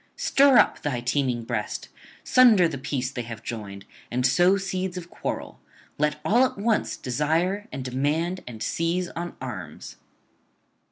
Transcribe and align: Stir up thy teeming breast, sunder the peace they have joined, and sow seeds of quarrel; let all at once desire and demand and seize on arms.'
Stir 0.17 0.57
up 0.57 0.81
thy 0.81 0.99
teeming 0.99 1.43
breast, 1.43 1.89
sunder 2.23 2.67
the 2.67 2.79
peace 2.79 3.11
they 3.11 3.21
have 3.21 3.43
joined, 3.43 3.85
and 4.09 4.25
sow 4.25 4.57
seeds 4.57 4.97
of 4.97 5.11
quarrel; 5.11 5.59
let 5.99 6.19
all 6.25 6.43
at 6.43 6.57
once 6.57 6.97
desire 6.97 7.67
and 7.71 7.85
demand 7.85 8.39
and 8.47 8.63
seize 8.63 9.09
on 9.09 9.35
arms.' 9.39 9.97